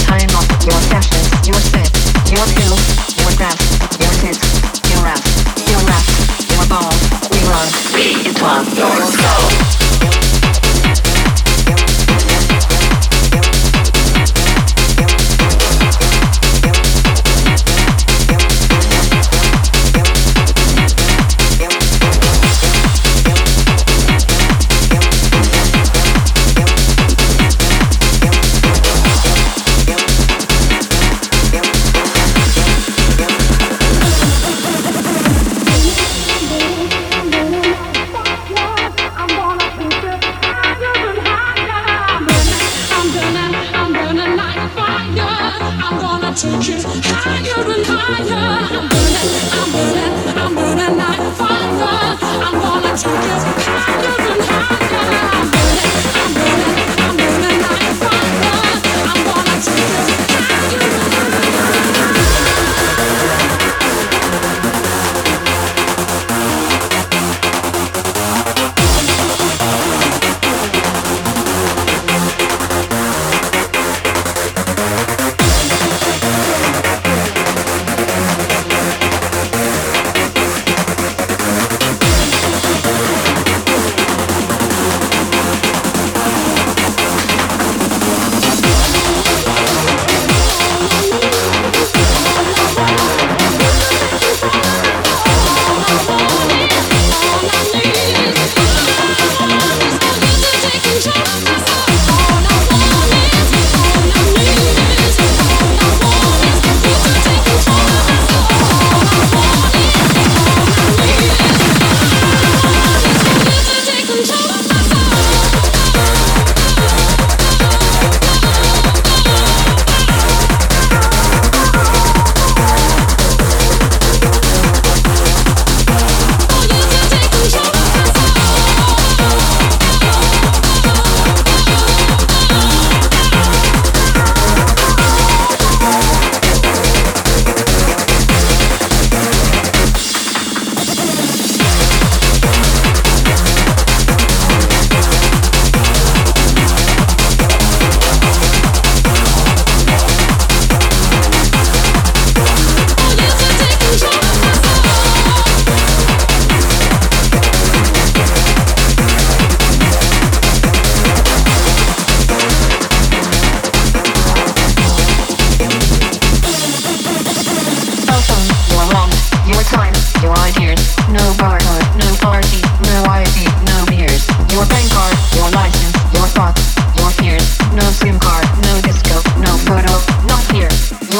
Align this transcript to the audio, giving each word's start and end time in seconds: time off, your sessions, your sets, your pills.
time 0.00 0.28
off, 0.36 0.48
your 0.64 0.80
sessions, 0.90 1.46
your 1.46 1.60
sets, 1.60 2.30
your 2.30 2.46
pills. 2.56 2.93